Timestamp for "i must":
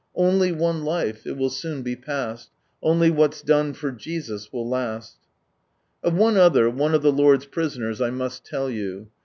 8.01-8.43